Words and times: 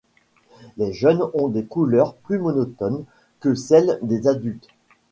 Les 0.77 0.93
jeunes 0.93 1.21
ont 1.35 1.47
des 1.47 1.63
couleurs 1.63 2.15
plus 2.15 2.39
monotones 2.39 3.05
que 3.39 3.53
celles 3.53 3.99
des 4.01 4.27
adultes. 4.27 4.67